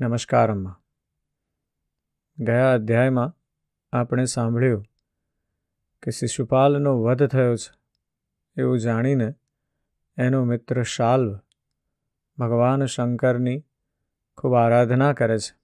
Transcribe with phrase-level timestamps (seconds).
[0.00, 0.80] નમસ્કાર અમ્મા
[2.38, 3.36] ગયા અધ્યાયમાં
[3.92, 4.82] આપણે સાંભળ્યું
[6.02, 7.74] કે શિશુપાલનો વધ થયો છે
[8.60, 9.34] એવું જાણીને
[10.18, 11.40] એનો મિત્ર શાલ્વ
[12.38, 13.64] ભગવાન શંકરની
[14.38, 15.56] ખૂબ આરાધના કરે છે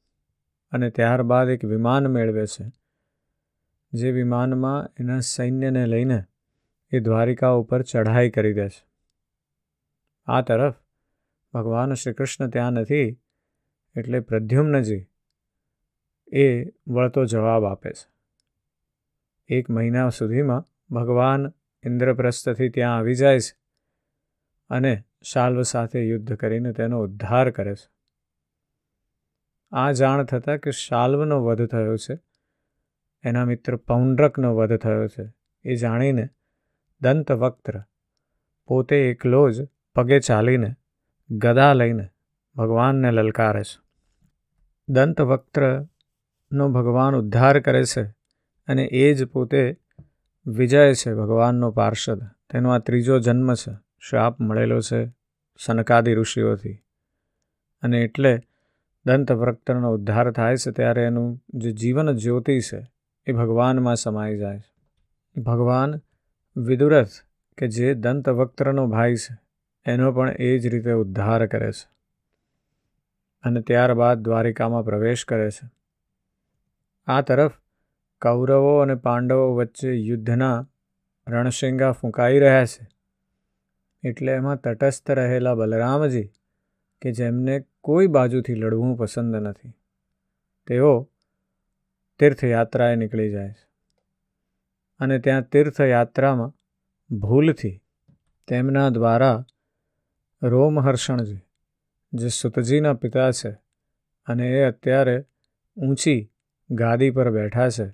[0.71, 2.73] અને ત્યારબાદ એક વિમાન મેળવે છે.
[3.93, 6.25] જે વિમાનમાં એના સૈન્યને લઈને
[6.91, 8.87] એ દ્વારિકા ઉપર ચઢાઈ કરી દે છે.
[10.27, 10.75] આ તરફ
[11.55, 13.21] ભગવાન શ્રી કૃષ્ણ ત્યાં નથી
[13.97, 15.07] એટલે પ્રદ્યુમ્નજી
[16.33, 18.11] એ વળતો જવાબ આપે છે.
[19.48, 21.53] એક મહિના સુધીમાં ભગવાન
[21.85, 23.59] ઇન્દ્રપ્રસ્થથી ત્યાં આવી જાય છે
[24.69, 27.91] અને શાલ્વ સાથે યુદ્ધ કરીને તેનો ઉદ્ધાર કરે છે.
[29.73, 32.19] આ જાણ થતાં કે શાલ્વનો વધ થયો છે,
[33.23, 35.33] એના મિત્ર પૌંડ્રકનો વધ થયો છે,
[35.65, 36.29] એ જાણીને
[37.01, 37.83] દંતવક્ત્ર
[38.67, 40.75] પોતે એકલો જ પગે ચાલીને
[41.31, 42.09] ગદા લઈને
[42.57, 43.81] ભગવાનને લલકારે છે.
[44.89, 48.03] દંતવક્ત્રનો ભગવાન ઉદ્ધાર કરે છે
[48.69, 49.77] અને એ જ પોતે
[50.47, 52.23] વિજય છે ભગવાનનો પાર્ષદ.
[52.51, 53.73] તેનો આ ત્રીજો જન્મ છે.
[54.01, 55.12] શ્રાપ મળેલો છે
[55.59, 56.73] સનકાદી ઋષિઓથી.
[57.83, 58.41] અને એટલે
[59.07, 62.87] દંતવક્ત્રનો ઉદ્ધાર થાય છે ત્યારે એનું જે જીવન જ્યોતિ છે
[63.27, 64.81] એ ભગવાનમાં સમાઈ જાય છે.
[65.41, 66.01] ભગવાન
[66.57, 67.09] વિદુરથ,
[67.59, 69.39] કે જે દંતવક્ત્રનો ભાઈ છે,
[69.87, 72.00] એનો પણ એ જ રીતે ઉદ્ધાર કરે છે.
[73.42, 75.70] અને ત્યારબાદ દ્વારિકામાં પ્રવેશ કરે છે.
[77.06, 77.52] આ તરફ
[78.22, 80.69] કૌરવો અને પાંડવો વચ્ચે યુદ્ધના
[81.28, 82.88] રણશિંગા ફૂંકાઈ રહ્યા છે.
[84.08, 86.30] એટલે એમાં તટસ્થ રહેલા બલરામજી,
[87.02, 89.72] કે જેમને કોઈ બાજુથી લડવું પસંદ નથી,
[90.66, 91.11] તેઓ
[92.18, 93.70] તીર્થયાત્રાએ નીકળી જાય છે.
[95.00, 96.52] અને ત્યાં તીર્થયાત્રામાં
[97.16, 97.83] ભૂલથી
[98.48, 99.44] તેમના દ્વારા
[100.42, 101.41] રોમહર્ષણજી
[102.12, 103.50] જે સુતજીના પિતા છે
[104.27, 105.16] અને એ અત્યારે
[105.77, 106.20] ઊંચી
[106.70, 107.86] ગાદી પર બેઠા છે,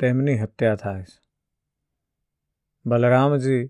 [0.00, 1.18] તેમની હત્યા થાય છે.
[2.86, 3.64] બલરામજી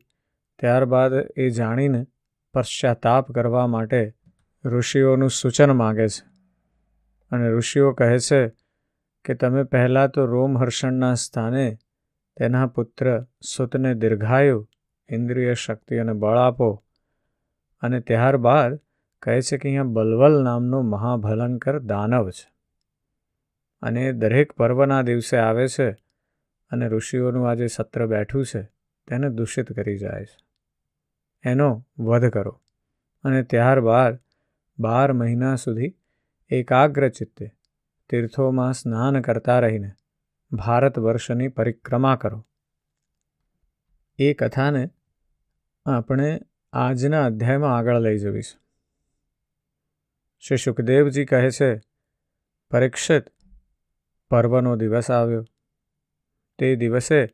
[0.58, 2.06] ત્યારબાદ એ જાણીને
[2.54, 4.02] પશ્ચાતાપ કરવા માટે
[4.64, 6.24] ઋષિઓનું સૂચન માગે છે
[7.30, 8.40] અને ઋષિઓ કહે છે
[9.24, 11.66] કે તમે પહેલાં તો રોમહર્ષણના સ્થાને
[12.36, 13.06] તેના પુત્ર
[13.42, 14.60] સુતને દીર્ઘાયુ
[15.08, 16.68] ઇન્દ્રિય શક્તિ અને બળ આપો
[17.82, 18.72] અને ત્યારબાદ
[19.22, 22.52] કહે છે કે અહીંયા બલવલ નામનો મહાભયંકર દાનવ છે.
[23.82, 25.90] અને દરેક પર્વના દિવસે આવે છે
[26.70, 28.62] અને ઋષિઓનું આ જે સત્ર બેઠું છે,
[29.08, 30.46] તેને દૂષિત કરી જાય છે.
[31.44, 32.60] એનો વધ કરો
[33.24, 34.18] અને ત્યારબાદ
[34.78, 35.94] બાર મહિના સુધી
[36.50, 37.50] એકાગ્ર ચિત્તે
[38.10, 39.92] તીર્થોમાં સ્નાન કરતા રહીને
[40.52, 42.46] ભારત વર્ષની પરિક્રમા કરો.
[44.18, 44.90] એ કથાને
[45.86, 46.40] આપણે
[46.72, 48.62] આજના અધ્યાયમાં આગળ લઈ જવીશું.
[50.48, 51.80] શ્રી સુખદેવજી કહે છે,
[52.70, 53.24] પરીક્ષિત
[54.30, 55.44] પર્વનો દિવસ આવ્યો.
[56.58, 57.28] તે દિવસે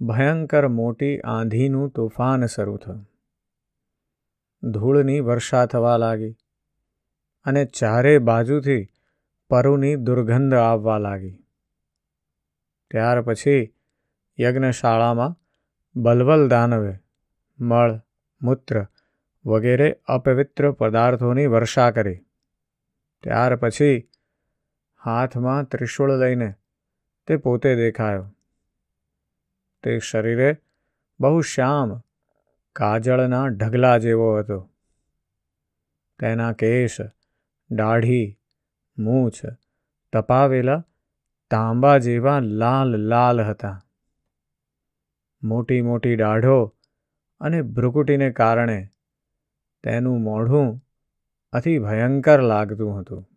[0.00, 3.10] ભયંકર મોટી આંધીનું તોફાન શરૂ થયું.
[4.70, 6.36] ધૂળની વર્ષા થવા લાગી
[7.44, 8.88] અને ચારે બાજુથી
[9.48, 11.44] પરુની દુર્ગંધ આવવા લાગી.
[12.90, 13.74] ત્યાર પછી
[14.40, 15.36] યજ્ઞશાળામાં
[15.96, 16.94] બલવલ દાનવે,
[17.60, 18.00] મળ,
[18.42, 18.86] મૂત્ર
[19.46, 22.25] વગેરે અપવિત્ર પદાર્થોની વર્ષા કરી.
[23.26, 24.08] ત્યાર પછી
[25.04, 26.54] હાથમાં ત્રિશૂળ લઈને
[27.26, 28.34] તે પોતે દેખાયો.
[29.82, 30.56] તે શરીરે
[31.20, 32.02] બહુ શ્યામ,
[32.72, 34.70] કાજળના ઢગલા જેવો હતો.
[36.18, 36.96] તેના કેશ,
[37.70, 38.38] દાઢી,
[38.98, 39.46] મૂછ
[40.12, 40.86] તપાવેલા
[41.50, 43.82] તાંબા જેવા લાલ લાલ હતા.
[45.42, 46.76] મોટી મોટી દાઢો
[47.40, 48.88] અને ભ્રુકુટીને કારણે
[49.82, 50.85] તેનું મોઢું
[51.56, 53.28] અતિ ભયંકર લાગતું હતું.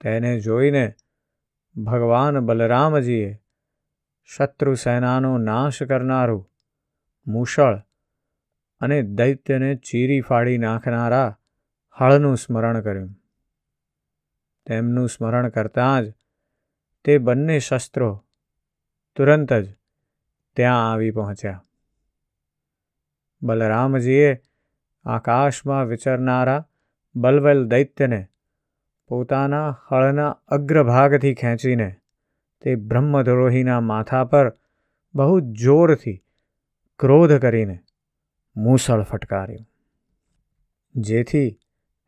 [0.00, 0.94] તેને જોઈને
[1.76, 3.38] ભગવાન બલરામજીએ
[4.24, 6.50] શત્રુ સેનાનો નાશ કરનારું
[7.26, 7.78] મૂષળ
[8.80, 11.38] અને દૈત્યને ચીરી ફાડી નાખનારા
[11.92, 13.10] હળનું સ્મરણ કર્યું.
[14.66, 16.12] તેમનું સ્મરણ કરતાં જ
[17.04, 18.24] તે બંને શસ્ત્રો
[19.16, 19.74] તુરંત જ
[20.56, 21.64] ત્યાં આવી પહોંચ્યા.
[23.42, 24.40] બલરામજીએ
[25.06, 26.60] આકાશમાં વિચરનારા
[27.14, 28.20] બલવલ દૈત્યને,
[29.10, 31.88] પોતાના હળના અગ્રભાગથી ખેંચીને,
[32.62, 34.52] તે બ્રહ્મદ્રોહીના માથા પર
[35.14, 36.16] બહુ જોરથી
[37.00, 37.78] ક્રોધ કરીને
[38.56, 39.66] મૂસળ ફટકાર્યું,
[40.94, 41.48] જેથી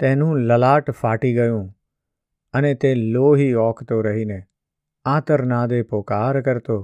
[0.00, 1.70] તેનું લલાટ ફાટી ગયું
[2.54, 4.42] અને તે લોહી ઓકતો રહીને
[5.04, 6.78] આતરનાદે પોકાર કરતો,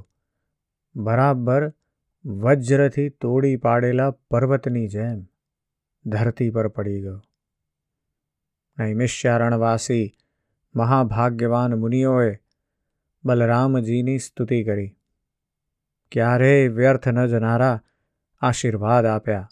[0.96, 1.72] બરાબર
[2.24, 5.18] વજ્રથી તોડી પાડેલા પર્વતની જેમ.
[6.06, 7.22] ધરતી પર પડી ગયો.
[8.78, 10.16] નૈમિષ્યારણવાસી
[10.74, 12.38] મહાભાગ્યવાન મુનિઓએ
[13.24, 14.96] બલરામજીની સ્તુતિ કરી.
[16.12, 17.82] ક્યારેય વ્યર્થ ન જનારા
[18.40, 19.48] આશીર્વાદ આપ્યા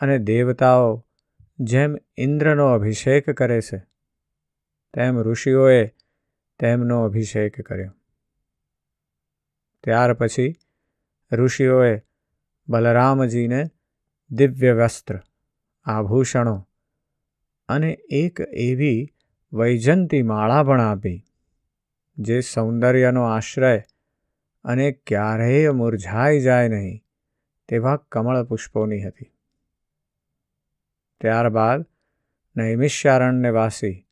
[0.00, 1.06] અને દેવતાઓ
[1.60, 3.78] જેમ ઇન્દ્રનો અભિષેક કરે છે,
[4.94, 5.86] તેમ ઋષિઓએ
[6.58, 7.92] તેમનો અભિષેક કર્યો.
[9.84, 10.54] ત્યાર પછી
[11.32, 12.02] ઋષિઓએ
[12.68, 13.64] બલરામજીને
[14.30, 15.20] દિવ્ય વસ્ત્ર
[15.84, 16.68] આભૂષણો
[17.68, 19.14] અને એક એવી
[19.52, 21.24] વૈજંતી માળા પણ આપી,
[22.18, 23.82] જે સૌંદર્યનો આશ્રય
[24.64, 27.02] અને ક્યારેય મુરઝાઈ જાય નહીં
[27.68, 29.32] તેવા કમળ પુષ્પોની હતી.
[31.20, 31.86] ત્યારબાદ
[32.56, 34.06] નૈમિષ્યારણ્ય વાસી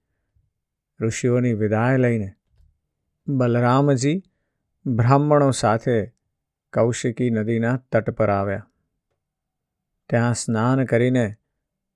[1.01, 2.35] ઋષિઓની વિદાય લઈને
[3.29, 4.23] બલરામજી
[4.87, 6.07] બ્રાહ્મણો સાથે
[6.73, 8.67] કૌશિકી નદીના તટ પર આવ્યા.
[10.11, 11.35] ત્યાં સ્નાન કરીને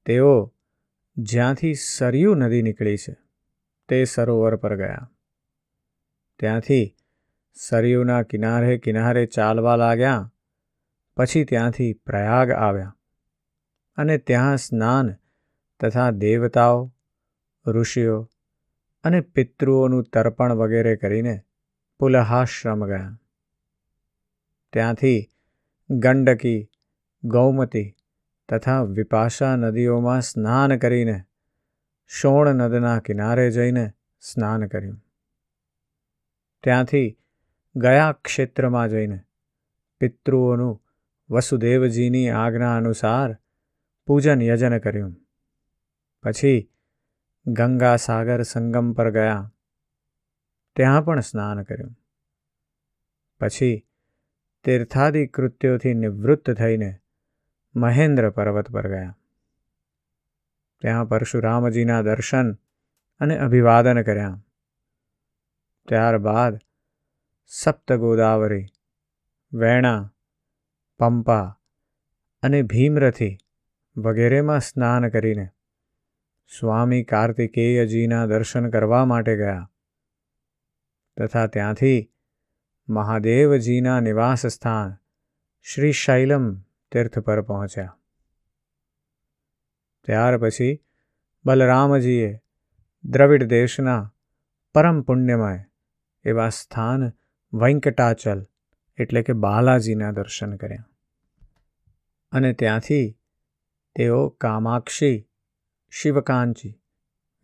[0.06, 0.54] તેઓ
[1.16, 3.16] જ્યાંથી સરયુ નદી નીકળી છે,
[3.88, 5.10] તે સરોવર પર ગયા.
[6.38, 6.96] ત્યાંથી
[7.54, 10.32] સરયુના કિનારે કિનારે ચાલવા લાગ્યા,
[11.16, 12.96] પછી ત્યાંથી પ્રયાગ આવ્યા
[13.96, 15.14] અને ત્યાં સ્નાન
[15.80, 16.94] તથા દેવતાઓ,
[17.66, 18.28] ઋષિઓ
[19.04, 21.40] અને પિતૃઓનું તર્પણ વગેરે કરીને
[21.98, 23.20] પુલહાશ્રમ ગયા.
[24.72, 25.30] ત્યાંથી
[25.90, 26.70] ગંડકી,
[27.24, 27.94] ગૌમતી
[28.52, 31.24] તથા વિપાશા નદીઓમાં સ્નાન કરીને
[32.06, 35.04] શોણ નદના કિનારે જઈને સ્નાન કર્યું.
[36.62, 37.18] ત્યાંથી
[37.76, 39.20] ગયા ક્ષેત્રમાં જઈને
[40.00, 40.82] પિતૃઓનું
[41.30, 43.36] વસુદેવજીની આજ્ઞા અનુસાર
[44.06, 45.16] પૂજન યજન કર્યું.
[46.22, 46.70] પછી
[47.46, 49.54] ગંગા સાગર સંગમ પર ગયા.
[50.76, 51.96] ત્યાં પણ સ્નાન કર્યું.
[53.40, 53.86] પછી
[54.64, 57.01] તીર્થાદિ કૃત્યોથી નિવૃત્ત થઈને
[57.74, 59.18] મહેન્દ્ર પર્વત પર ગયા.
[60.80, 62.54] ત્યાં પરશુરામજીના દર્શન
[63.20, 64.44] અને અભિવાદન કર્યા.
[65.88, 66.58] ત્યારબાદ
[67.46, 68.66] સપ્ત ગોદાવરી
[69.52, 70.14] વેણા,
[70.98, 71.58] પંપા
[72.42, 73.38] અને ભીમરથી
[73.96, 75.48] વગેરેમાં સ્નાન કરીને
[76.58, 79.70] સ્વામી કાર્તિકેયજીના દર્શન કરવા માટે ગયા.
[81.16, 82.10] તથા ત્યાંથી
[82.88, 84.94] મહાદેવજીના નિવાસ સ્થાન
[85.62, 87.94] શ્રી શૈલમ તીર્થ પર પહોંચ્યા
[90.08, 90.72] ત્યાર પછી
[91.44, 92.30] બલરામજીએ
[93.04, 94.00] દ્રવિડ દેશના
[94.74, 95.64] પરમ પુણ્યમય
[96.24, 97.02] એવા સ્થાન
[97.52, 98.40] વૈંકટાચલ
[98.98, 100.88] એટલે કે બાલાજીના દર્શન કર્યા
[102.32, 103.06] અને ત્યાંથી
[103.96, 105.16] તેઓ કામાક્ષી
[105.92, 106.72] શિવકાંચી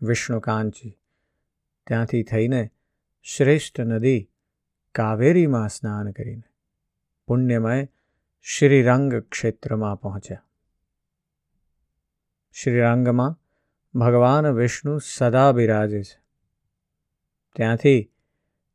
[0.00, 0.92] વિષ્ણુકાંચી
[1.86, 2.62] ત્યાંથી થઈને
[3.26, 4.20] શ્રેષ્ઠ નદી
[4.94, 6.46] કાવેરીમાં સ્નાન કરીને
[7.28, 7.78] પુણ્યમય
[8.48, 10.44] શ્રીરંગ ક્ષેત્રમાં પહોંચ્યા
[12.56, 13.34] શ્રીરંગમાં
[13.94, 16.16] ભગવાન વિષ્ણુ સદા બિરાજે છે
[17.56, 18.00] ત્યાંથી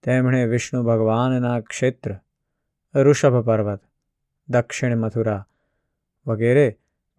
[0.03, 2.11] તેમણે વિષ્ણુ ભગવાનના ક્ષેત્ર
[2.95, 3.81] ઋષભ પર્વત
[4.49, 5.41] દક્ષિણ મથુરા
[6.25, 6.67] વગેરે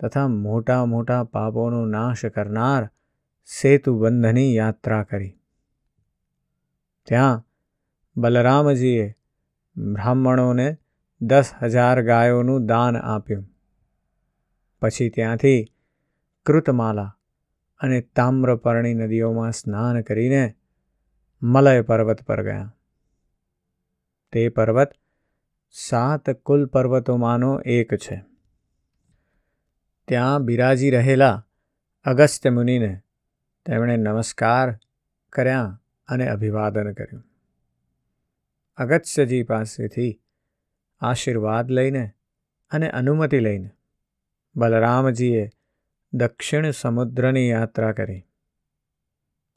[0.00, 2.84] તથા મોટા મોટા પાપોનો નાશ કરનાર
[3.48, 5.34] સેતુબંધની યાત્રા કરી
[7.08, 7.44] ત્યાં
[8.16, 9.06] બલરામજીએ
[9.76, 10.68] બ્રાહ્મણોને
[11.26, 13.46] દસ હજાર ગાયોનું દાન આપ્યું.
[14.80, 15.64] પછી ત્યાંથી
[16.46, 17.16] કૃતમાલા
[17.78, 20.54] અને તામ્રપર્ણી નદીઓમાં સ્નાન કરીને
[21.42, 22.76] મલય પર્વત પર ગયા.
[24.32, 24.88] તે પર્વત
[25.70, 28.24] સાત કુલ પર્વતોમાંનો એક છે.
[30.08, 31.46] ત્યાં બિરાજી રહેલા
[32.04, 33.00] અગસ્ત્ય મુનિને
[33.66, 34.78] તેમણે નમસ્કાર
[35.32, 37.24] કર્યા અને અભિવાદન કર્યું.
[38.76, 40.20] અગત્યજી પાસેથી
[41.04, 42.04] આશીર્વાદ લઈને
[42.72, 43.70] અને અનુમતિ લઈને
[44.56, 45.44] બલરામજીએ
[46.12, 48.22] દક્ષિણ સમુદ્રની યાત્રા કરી.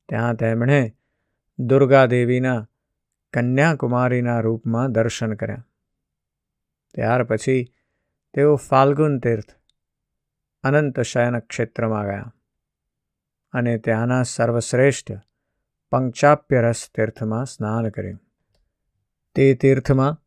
[0.10, 0.80] ત્યાં તેમણે
[1.60, 2.60] દુર્ગાદેવીના
[3.34, 5.68] કન્યાકુમારીના રૂપમાં દર્શન કર્યા.
[6.96, 7.64] ત્યાર પછી
[8.34, 9.52] તેઓ ફાલ્ગુન તીર્થ,
[10.64, 12.34] અનંત શયન ક્ષેત્રમાં ગયા
[13.54, 15.12] અને ત્યાંના સર્વશ્રેષ્ઠ
[15.92, 18.20] પંચાપ્ય રસ તીર્થમાં સ્નાન કર્યું.
[19.36, 20.22] તે તીર્થમાં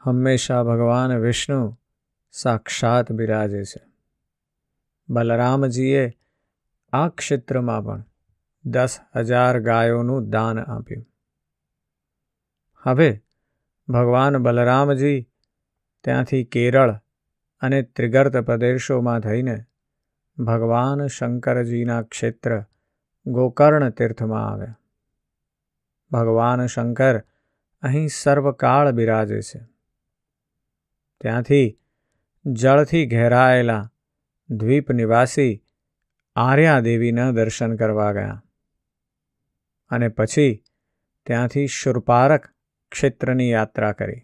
[0.00, 1.78] હંમેશા ભગવાન વિષ્ણુ
[2.30, 3.82] સાક્ષાત બિરાજે છે.
[5.08, 6.12] બલરામજીએ
[6.92, 8.04] આ ક્ષેત્રમાં પણ
[8.64, 11.06] દસ હજાર ગાયોનું દાન આપ્યું.
[12.82, 13.22] હવે
[13.88, 15.28] ભગવાન બલરામજી
[16.04, 16.94] ત્યાંથી કેરળ
[17.60, 19.64] અને ત્રિગર્ત પ્રદેશોમાં થઈને
[20.38, 22.64] ભગવાન શંકરજીના ક્ષેત્ર
[23.26, 24.78] ગોકર્ણ તીર્થમાં આવ્યા.
[26.10, 27.22] ભગવાન શંકર
[27.82, 29.79] અહીં સર્વકાળ બિરાજે છે.
[31.20, 31.80] ત્યાંથી
[32.46, 33.92] જળથી ઘેરાયેલા
[34.50, 35.64] દ્વીપ નિવાસી
[36.36, 38.44] આર્યાદેવીના દર્શન કરવા ગયા.
[39.88, 40.64] અને પછી
[41.26, 42.46] ત્યાંથી શુરપારક
[42.92, 44.20] ક્ષેત્રની યાત્રા કરી.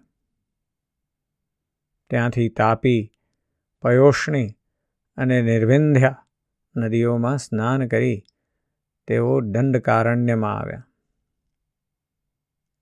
[2.10, 3.12] ત્યાંથી તાપી,
[3.82, 4.50] પયોષ્ણી
[5.16, 6.26] અને નિર્વિંધ્યા
[6.76, 8.22] નદીઓમાં સ્નાન કરી
[9.06, 10.88] તેઓ દંડકારણ્યમાં આવ્યા.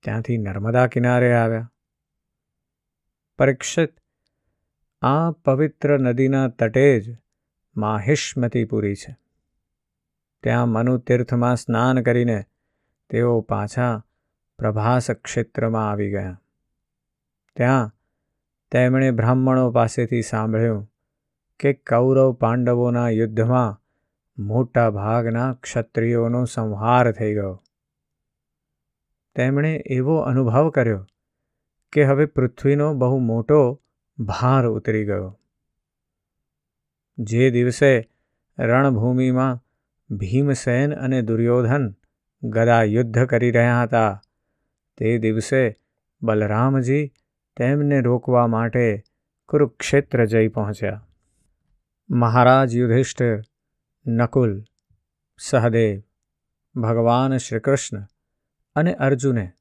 [0.03, 1.73] ત્યાંથી નર્મદા કિનારે આવ્યા.
[3.39, 4.04] પરીક્ષિત
[5.07, 7.17] આ પવિત્ર નદીના તટે જ
[7.77, 9.17] માહિષ્મતીપુરી છે.
[10.43, 12.45] ત્યાં મનુ તીર્થમાં સ્નાન કરીને
[13.11, 14.05] તેઓ પાછા
[14.59, 16.43] પ્રભાસ ક્ષેત્રમાં આવી ગયા.
[17.57, 17.93] ત્યાં
[18.71, 20.93] તેમણે બ્રાહ્મણો પાસેથી સાંભળ્યું
[21.61, 23.83] કે કૌરવ પાંડવોના યુદ્ધમાં
[24.39, 27.63] મોટા ભાગના ક્ષત્રિયોનો સંહાર થઈ ગયો.
[29.35, 31.07] તેમણે એવો અનુભવ કર્યો
[31.93, 33.81] કે હવે પૃથ્વીનો બહુ મોટો
[34.19, 35.41] ભાર ઉતરી ગયો.
[37.19, 38.11] જે દિવસે
[38.59, 39.61] રણભૂમિમાં
[40.11, 41.95] ભીમસેન અને દુર્યોધન
[42.43, 44.23] ગદા યુદ્ધ કરી રહ્યા હતા,
[44.97, 45.77] તે દિવસે
[46.23, 47.13] બલરામજી
[47.57, 49.03] તેમને રોકવા માટે
[49.49, 51.09] કુરુક્ષેત્ર જઈ પહોંચ્યા.
[52.11, 53.41] મહારાજ યુધિષ્ઠિર,
[54.07, 54.65] નકુલ,
[55.39, 56.03] સહદેવ,
[56.81, 58.07] ભગવાન શ્રીકૃષ્ણ
[58.75, 59.53] અને અર્જુને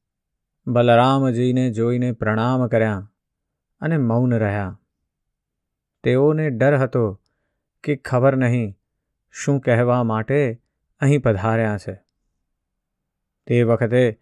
[0.66, 3.10] બલરામજીને જોઈને પ્રણામ કર્યા.
[3.80, 4.80] અને મૌન રહ્યા.
[6.02, 7.20] તેઓને ડર હતો
[7.82, 8.74] કે ખબર નહીં
[9.32, 10.62] શું કહેવા માટે
[11.00, 12.00] અહીં પધાર્યા છે.
[13.46, 14.18] તે વખતે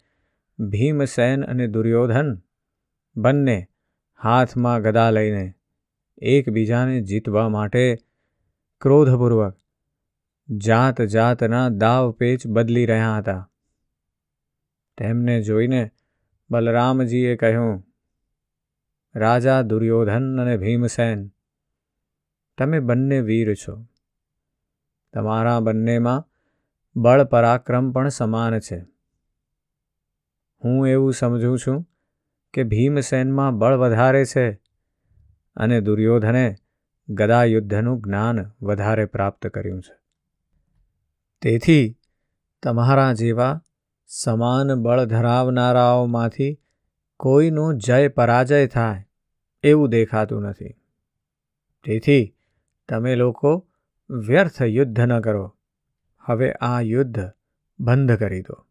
[0.59, 2.41] ભીમસેન અને દુર્યોધન
[3.15, 3.67] બંને
[4.23, 5.53] હાથમાં ગદા લઈને
[6.17, 7.97] એકબીજાને જીતવા માટે
[8.81, 9.57] ક્રોધપૂર્વક
[10.49, 13.49] જાત જાતના દાવ પેચ બદલી રહ્યા હતા.
[14.97, 15.91] તેમને જોઈને
[16.49, 17.92] બલરામજીએ કહ્યું
[19.15, 21.29] રાજા દુર્યોધન અને ભીમસેન.
[22.57, 23.85] તમે બંને વીર છો.
[25.13, 26.27] તમારા બંનેમાં
[26.95, 28.85] બળ પરાક્રમ પણ સમાન છે.
[30.63, 31.89] હું એવું સમજું છું
[32.53, 34.51] કે ભીમસેનમાં બળ વધારે છે
[35.55, 36.55] અને દુર્યોધને
[37.09, 40.03] ગદા યુદ્ધનું જ્ઞાન વધારે પ્રાપ્ત કર્યું છે.
[41.41, 41.97] તેથી
[42.63, 43.63] તમારા જેવા
[44.07, 46.59] સમાન બળ ધરાવનારાઓમાંથી
[47.23, 49.05] કોઈનો જય પરાજય થાય
[49.63, 50.69] એવું દેખાતું નથી.
[51.83, 52.35] તેથી
[52.89, 53.67] તમે લોકો
[54.09, 55.57] વ્યર્થ યુદ્ધ ન કરો.
[56.19, 57.31] હવે આ યુદ્ધ
[57.79, 58.65] બંધ કરી દો.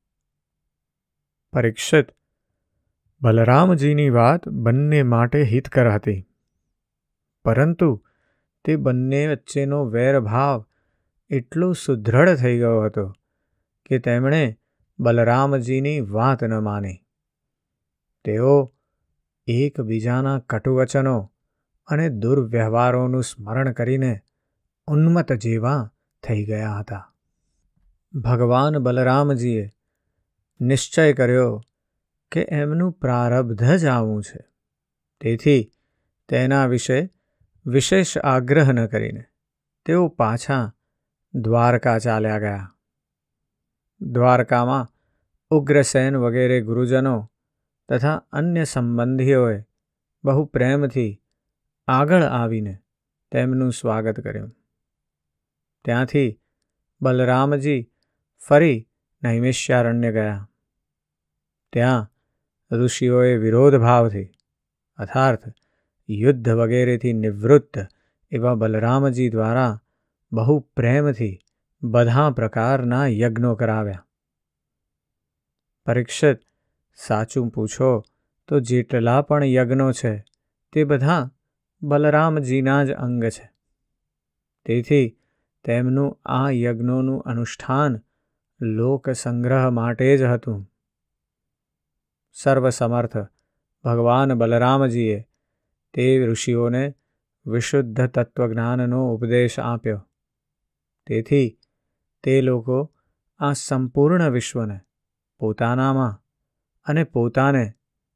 [1.52, 2.06] પરીક્ષિત,
[3.22, 6.28] બલરામજીની વાત બંને માટે હિતકર હતી.
[7.44, 8.04] પરંતુ
[8.64, 10.66] તે બંને વચ્ચેનો વેરભાવ
[11.30, 13.12] એટલો સુદૃઢ થઈ ગયો હતો
[13.86, 14.58] કે તેમણે
[14.98, 17.01] બલરામજીની વાત ન માની.
[18.24, 18.74] તેઓ
[19.46, 21.32] એકબીજાના કટુવચનો
[21.86, 24.20] અને દુર્વ્યવહારોનું સ્મરણ કરીને
[24.86, 27.14] ઉન્મત જેવા થઈ ગયા હતા.
[28.14, 29.70] ભગવાન બલરામજીએ
[30.60, 31.60] નિશ્ચય કર્યો
[32.30, 34.44] કે એમનું પ્રારબ્ધ જ આવું છે.
[35.20, 35.72] તેથી
[36.28, 37.10] તેના વિશે
[37.66, 39.24] વિશેષ આગ્રહ ન કરીને
[39.84, 40.74] તેઓ પાછા
[41.34, 42.76] દ્વારકા ચાલ્યા ગયા.
[44.00, 44.88] દ્વારકામાં
[45.50, 47.31] ઉગ્રસેન વગેરે ગુરુજનો
[47.92, 49.64] તથા અન્ય સંબંધીઓએ
[50.24, 51.22] બહુ પ્રેમથી
[51.88, 52.78] આગળ આવીને
[53.32, 54.56] તેમનું સ્વાગત કર્યું.
[55.84, 56.40] ત્યાંથી
[57.02, 57.90] બલરામજી
[58.48, 58.88] ફરી
[59.22, 60.50] નૈમિષ્યારણ્ય ગયા.
[61.72, 62.12] ત્યાં
[62.70, 64.24] ઋષિઓએ વિરોધભાવથી
[64.96, 65.42] અર્થાર્થ
[66.08, 67.78] યુદ્ધ વગેરેથી નિવૃત્ત
[68.30, 69.80] એવા બલરામજી દ્વારા
[70.32, 71.38] બહુ પ્રેમથી
[71.82, 74.06] બધા પ્રકારના યજ્ઞો કરાવ્યા.
[75.86, 76.40] પરીક્ષિત
[76.94, 78.02] સાચું પૂછો
[78.48, 80.24] તો જેટલા પણ યજ્ઞો છે,
[80.72, 81.30] તે બધા
[81.82, 83.52] બલરામજીના જ અંગ છે.
[84.64, 85.18] તેથી
[85.64, 88.00] તેમનું આ યજ્ઞોનું અનુષ્ઠાન
[88.60, 90.70] લોક સંગ્રહ માટે જ હતું.
[92.32, 93.16] સર્વસમર્થ
[93.84, 95.28] ભગવાન બલરામજીએ
[95.94, 96.94] તે ઋષિઓને
[97.46, 100.08] વિશુદ્ધ તત્વજ્ઞાનનો ઉપદેશ આપ્યો.
[101.06, 101.58] તેથી
[102.22, 102.92] તે લોકો
[103.38, 104.80] આ સંપૂર્ણ વિશ્વને
[105.38, 106.21] પોતાનામાં
[106.84, 107.74] અને પોતાને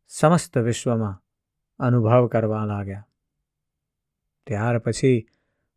[0.08, 1.22] સમસ્ત વિશ્વમાં
[1.78, 3.08] અનુભવ કરવા લાગ્યા.
[4.46, 5.28] ત્યાર પછી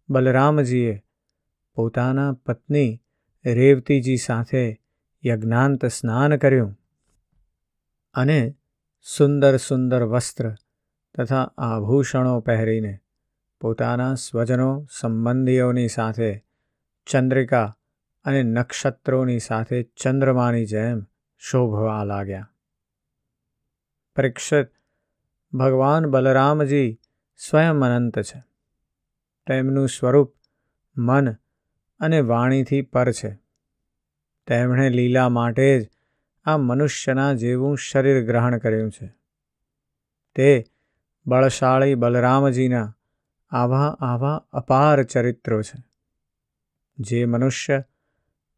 [0.09, 1.03] બલરામજીએ
[1.73, 3.01] પોતાના પત્ની
[3.45, 4.81] રેવતીજી સાથે
[5.25, 6.79] યજ્ઞાંત સ્નાન કર્યું
[8.13, 8.55] અને
[9.17, 10.53] સુંદર સુંદર વસ્ત્ર
[11.17, 12.99] તથા આભૂષણો પહેરીને
[13.61, 16.45] પોતાના સ્વજનો સંબંધીઓની સાથે
[17.05, 17.77] ચંદ્રિકા
[18.25, 21.05] અને નક્ષત્રોની સાથે ચંદ્રમાની જેમ
[21.37, 22.53] શોભવા લાગ્યા.
[24.19, 24.67] પરીક્ષિત.
[25.53, 26.99] ભગવાન બલરામજી
[27.49, 28.43] સ્વયં અનંત છે.
[29.47, 30.33] તેમનું સ્વરૂપ
[30.97, 31.31] મન
[31.99, 33.39] અને વાણીથી પર છે.
[34.47, 35.89] તેમણે લીલા માટે જ
[36.45, 39.15] આ મનુષ્યના જેવું શરીર ગ્રહણ કર્યું છે.
[40.35, 40.65] તે
[41.25, 42.97] બળશાળી બલરામજીના
[43.49, 45.83] આવા આવા અપાર ચરિત્રો છે.
[46.97, 47.83] જે મનુષ્ય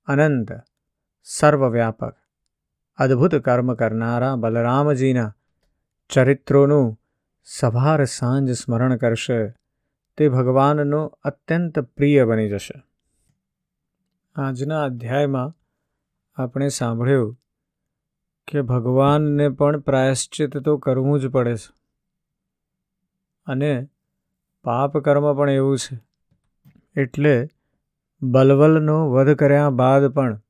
[0.05, 0.51] અનંત,
[1.23, 2.15] સર્વવ્યાપક,
[2.97, 5.35] અદ્ભુત કર્મ કરનારા બલરામજીના
[6.11, 6.99] ચરિત્રોનું
[7.43, 9.53] સવાર સાંજ સ્મરણ કરશે,
[10.17, 12.83] તે ભગવાનનો અત્યંત પ્રિય બની જશે.
[14.35, 15.55] આજના અધ્યાયમાં
[16.41, 17.39] આપણે સાંભળ્યું
[18.47, 21.73] કે ભગવાનને પણ પ્રાયશ્ચિત તો કરવું જ પડે છે.
[23.45, 23.89] અને
[24.63, 25.99] પાપ કર્મ પણ એવું છે.
[27.01, 27.47] એટલે
[28.21, 30.41] બલવલનો વધ કર્યા બાદ પણ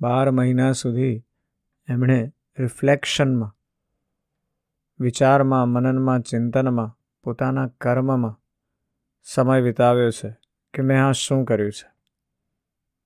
[0.00, 1.22] બાર મહિના સુધી
[1.88, 3.57] એમણે રિફ્લેક્શનમાં
[5.00, 8.40] વિચારમાં, મનનમાં, ચિંતનમાં, પોતાના કર્મમાં
[9.22, 10.36] સમય વિતાવ્યો છે
[10.74, 11.90] કે મેં આ શું કર્યું છે?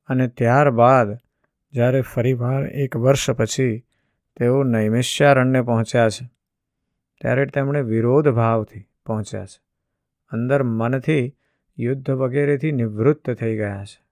[0.06, 1.18] અને ત્યારબાદ
[1.72, 3.84] જ્યારે ફરીવાર એક વર્ષ પછી
[4.36, 6.30] તેઓ નૈમિષ્યારણ્ય પહોંચ્યા છે,
[7.20, 9.60] ત્યારે તેમણે વિરોધ ભાવથી પહોંચ્યા છે.
[10.30, 11.36] અંદર મનથી
[11.78, 14.02] યુદ્ધ વગેરેથી નિવૃત્ત થઈ ગયા છે.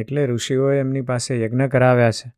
[0.00, 2.32] એટલે ઋષિઓએ એમની પાસે યજ્ઞ કરાવ્યા છે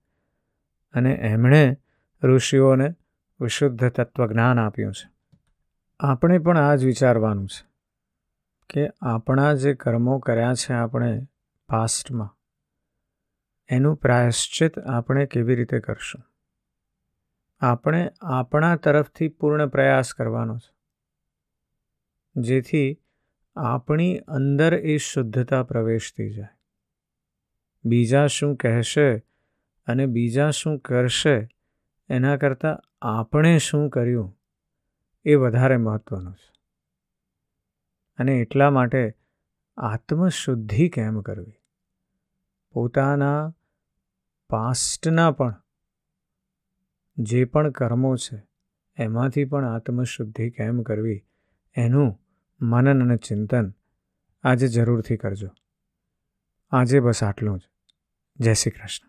[0.92, 1.76] અને એમણે
[2.22, 2.94] ઋષિઓને
[3.40, 5.10] વિશુદ્ધ તત્વજ્ઞાન આપ્યું છે.
[6.00, 7.68] આપણે પણ આ જ વિચારવાનું છે
[8.70, 11.26] કે આપણા જે કર્મો કર્યા છે આપણે
[11.68, 12.36] પાસ્ટમાં
[13.68, 16.22] એનું પ્રાયશ્ચિત આપણે કેવી રીતે કરશું?
[17.60, 20.74] આપણે આપણા તરફથી પૂર્ણ પ્રયાસ કરવાનો છે.
[22.36, 23.00] જેથી
[23.56, 26.48] આપણી અંદર એ શુદ્ધતા પ્રવેશતી જાય.
[27.84, 29.18] બીજા શું કહેશે
[29.86, 31.48] અને બીજા શું કરશે
[32.08, 34.40] એના કરતાં આપણે શું કર્યું
[35.24, 36.52] એ વધારે મહત્ત્વનું છે.
[38.18, 39.14] અને એટલા માટે
[39.76, 41.54] આત્મશુદ્ધિ કેમ કરવી?
[42.70, 43.54] પોતાના
[44.50, 45.62] પાસ્ટના પણ
[47.18, 48.48] જે પણ કર્મો છે,
[48.96, 51.24] એમાંથી પણ આત્મશુદ્ધિ કેમ કરવી
[51.74, 52.20] એનું
[52.60, 53.74] મનન અને ચિંતન
[54.42, 55.48] આજે જરૂરથી કરજો.
[56.70, 57.62] આજે બસ આટલું જ.
[58.40, 59.07] જય શ્રી કૃષ્ણ.